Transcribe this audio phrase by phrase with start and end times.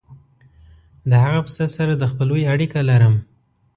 [1.09, 3.15] د هغه پسه سره د خپلوۍ اړیکه لرم.